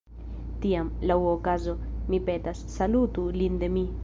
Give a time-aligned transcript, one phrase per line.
[0.63, 1.77] Tiam, laŭ okazo,
[2.09, 3.91] mi petas, salutu lin de mi.